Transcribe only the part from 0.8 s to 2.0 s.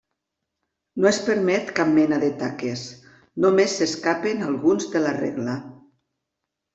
No es permet cap